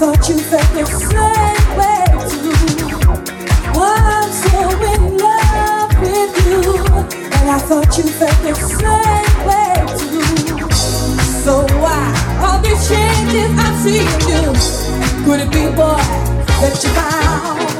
thought 0.00 0.30
you 0.30 0.38
felt 0.38 0.62
the 0.72 0.86
same 0.86 1.76
way 1.76 2.06
too. 2.30 2.56
I'm 3.78 4.32
so 4.32 4.60
in 4.94 5.18
love 5.18 5.92
with 6.00 6.32
you, 6.46 6.62
and 7.36 7.50
I 7.50 7.58
thought 7.58 7.98
you 7.98 8.04
felt 8.04 8.38
the 8.42 8.54
same 8.54 9.36
way 9.44 9.74
too. 10.00 10.70
So 11.44 11.66
why 11.82 12.00
all 12.42 12.62
these 12.62 12.88
changes 12.88 13.50
I'm 13.58 13.74
seeing 13.82 14.20
you? 14.30 14.54
Could 15.26 15.40
it 15.40 15.52
be, 15.52 15.66
boy, 15.76 16.00
that 16.60 16.80
you 16.82 16.90
found? 16.96 17.79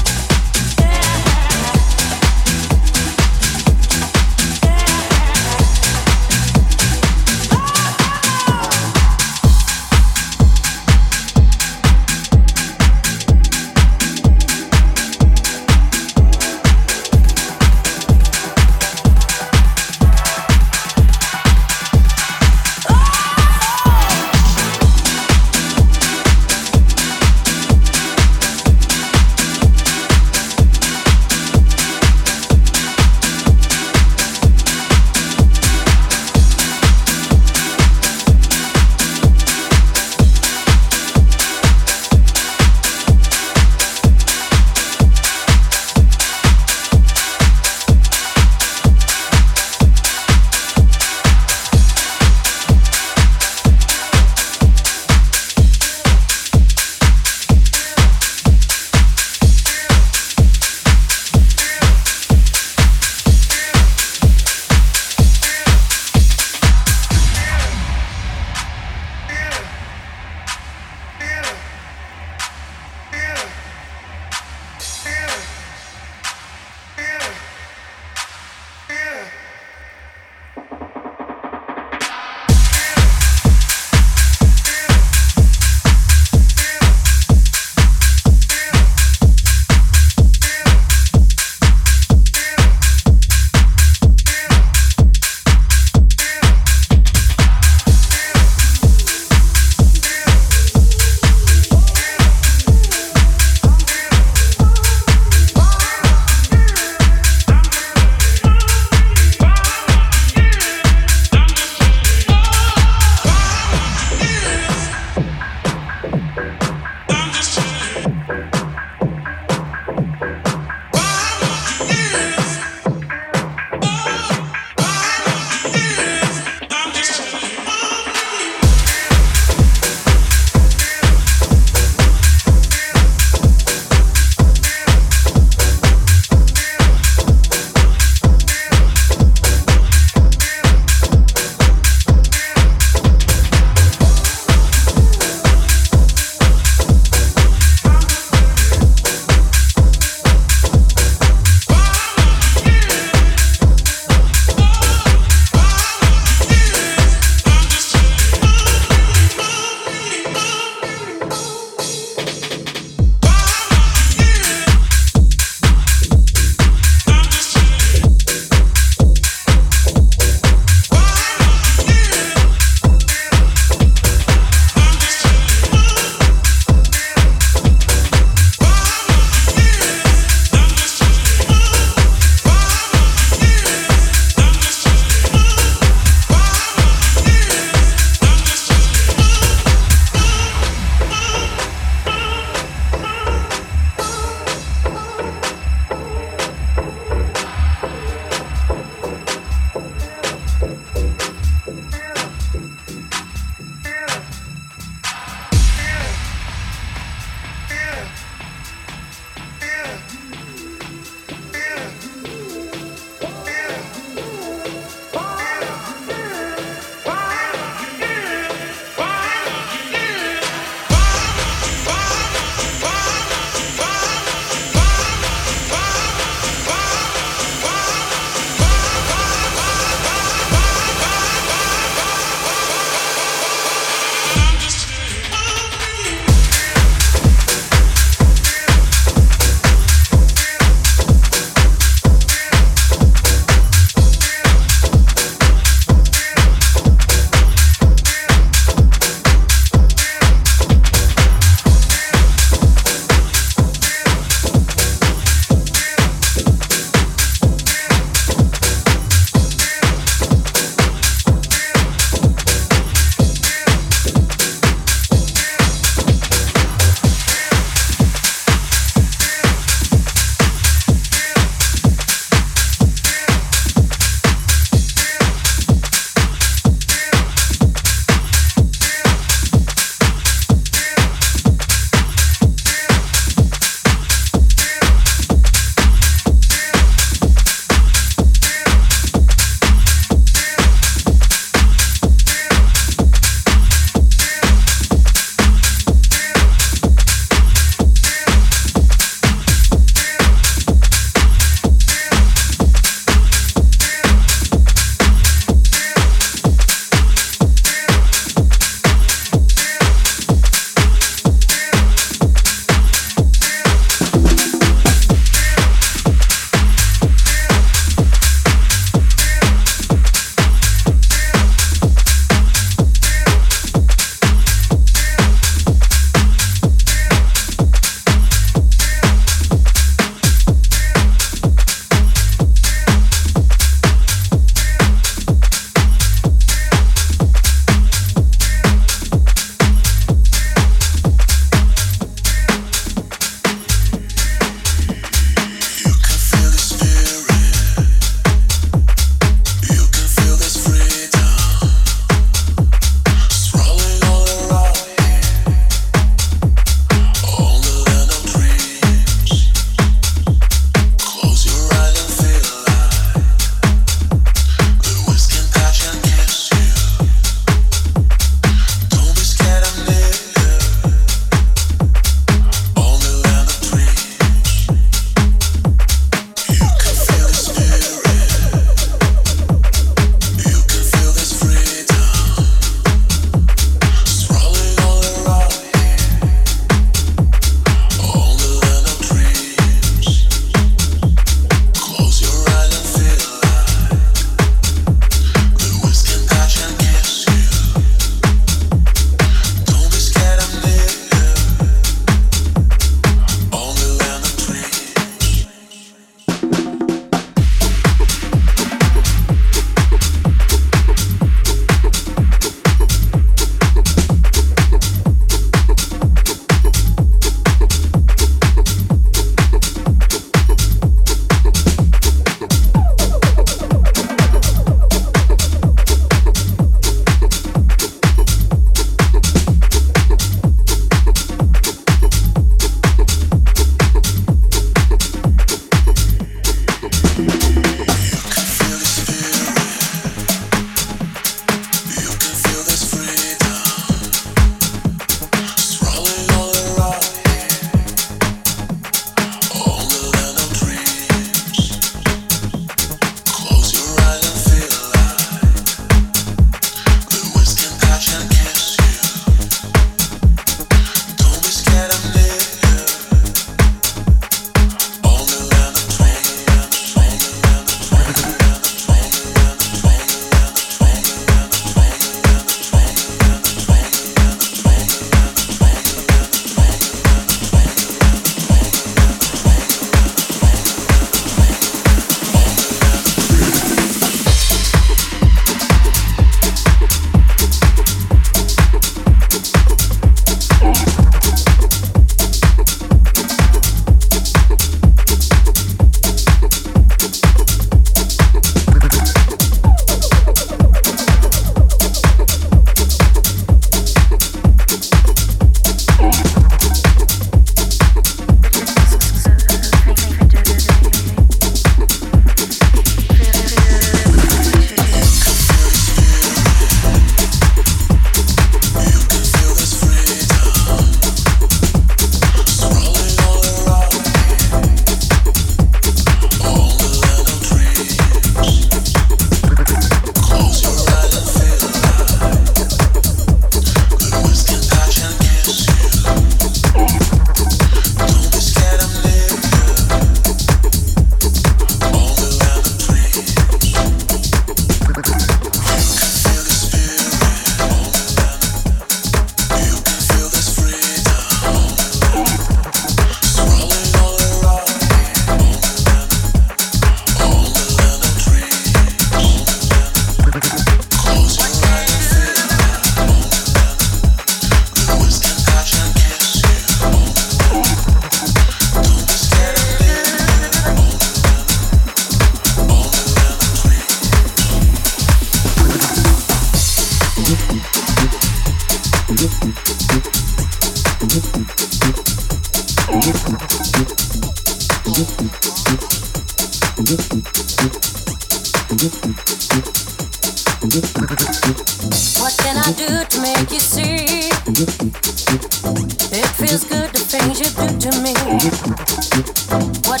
What 599.86 600.00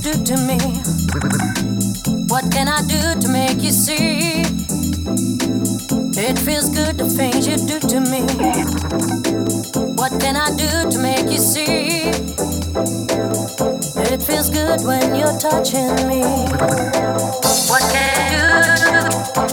do 0.00 0.12
to 0.24 0.36
me. 0.46 0.58
What 2.28 2.50
can 2.50 2.68
I 2.68 2.80
do 2.86 3.20
to 3.20 3.28
make 3.28 3.62
you 3.62 3.70
see? 3.70 4.42
It 6.16 6.38
feels 6.38 6.70
good 6.70 6.98
the 6.98 7.08
things 7.08 7.46
you 7.46 7.56
do 7.56 7.78
to 7.80 8.00
me. 8.00 8.22
What 9.96 10.20
can 10.20 10.36
I 10.36 10.50
do 10.56 10.90
to 10.90 10.98
make 10.98 11.30
you 11.30 11.38
see? 11.38 12.08
It 14.12 14.22
feels 14.22 14.48
good 14.50 14.80
when 14.84 15.14
you're 15.14 15.38
touching 15.38 15.94
me. 16.08 16.22
What 17.68 17.82
can 17.92 18.50
I 18.50 19.48
do? 19.48 19.51